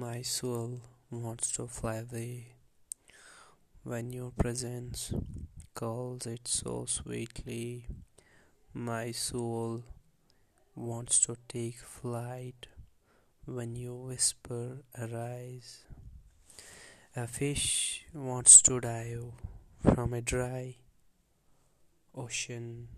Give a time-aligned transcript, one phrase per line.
[0.00, 2.54] My soul wants to fly away
[3.84, 5.12] when your presence
[5.74, 7.88] calls it so sweetly.
[8.72, 9.82] My soul
[10.74, 12.68] wants to take flight
[13.44, 15.84] when you whisper, arise.
[17.14, 19.32] A fish wants to dive
[19.82, 20.76] from a dry
[22.14, 22.88] ocean.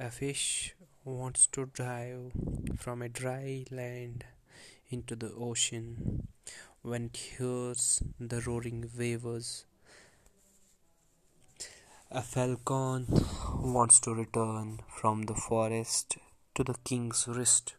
[0.00, 0.74] A fish
[1.04, 2.32] wants to dive
[2.78, 4.24] from a dry land
[4.92, 6.28] into the ocean.
[6.82, 9.64] When it hears the roaring waves,
[12.10, 13.06] a falcon
[13.54, 16.18] wants to return from the forest
[16.54, 17.74] to the king's rest.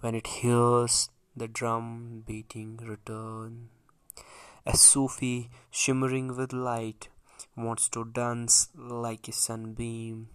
[0.00, 3.68] When it hears the drum beating return,
[4.64, 7.08] a Sufi shimmering with light
[7.56, 10.28] wants to dance like a sunbeam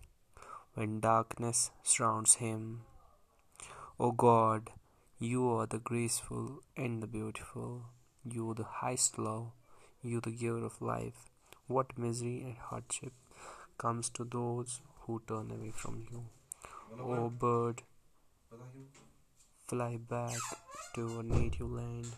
[0.75, 2.81] when darkness surrounds him.
[3.99, 4.69] O God,
[5.29, 7.83] you are the graceful and the beautiful.
[8.25, 9.51] You the highest love.
[10.01, 11.29] You the giver of life.
[11.67, 13.13] What misery and hardship
[13.77, 16.23] comes to those who turn away from you.
[16.99, 17.83] O oh, bird,
[19.67, 20.39] fly back
[20.95, 22.15] to your native land.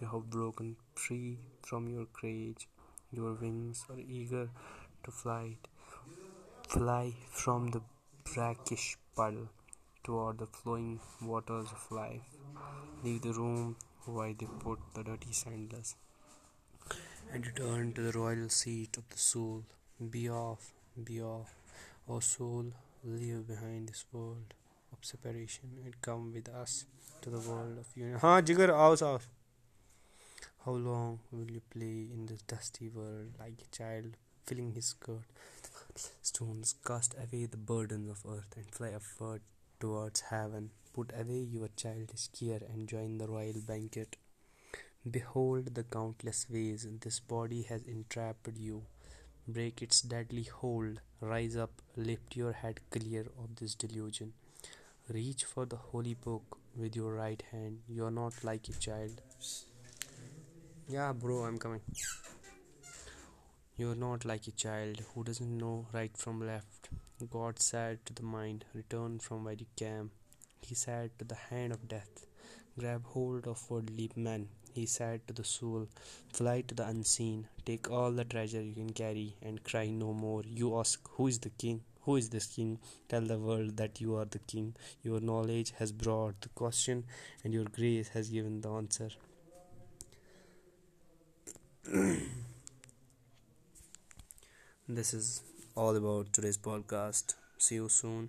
[0.00, 2.70] You have broken free from your cage.
[3.12, 4.48] Your wings are eager
[5.04, 5.58] to fly
[7.32, 7.82] from the
[8.24, 9.50] brackish puddle.
[10.06, 12.26] ٹواڈ the flowing waters of life
[13.04, 13.72] leave the room
[14.06, 15.94] why the pit dotty saints
[18.14, 19.60] royal seat of the soul
[20.12, 20.68] be of
[21.06, 21.48] be of
[22.10, 22.68] o soul
[23.04, 24.52] love behind this world
[24.96, 25.88] aspiration
[28.22, 29.26] ہاں جگر hours of
[30.66, 34.16] how long will you play in this dusty world like a child
[34.48, 39.22] flinging his own away the burdens of earth and fly if
[39.80, 40.70] towards heaven.
[40.94, 44.16] Put away your childish care and join the royal banquet.
[45.08, 48.82] Behold the countless ways this body has entrapped you.
[49.46, 51.00] Break its deadly hold.
[51.20, 54.32] Rise up, lift your head clear of this delusion.
[55.08, 57.78] Reach for the holy book with your right hand.
[57.88, 59.20] You are not like a child.
[60.88, 61.82] Yeah, bro, I'm coming.
[63.76, 66.88] You're not like a child who doesn't know right from left.
[67.24, 70.10] God said to the mind, return from where you came.
[70.60, 72.26] He said to the hand of death,
[72.78, 74.48] grab hold of worldly men.
[74.74, 75.88] He said to the soul,
[76.32, 80.42] fly to the unseen, take all the treasure you can carry and cry no more.
[80.44, 81.80] You ask, who is the king?
[82.02, 82.78] Who is this king?
[83.08, 84.74] Tell the world that you are the king.
[85.02, 87.04] Your knowledge has brought the question
[87.42, 89.08] and your grace has given the answer.
[94.88, 95.42] This is
[95.84, 97.32] all about today's podcast
[97.64, 98.24] see you soon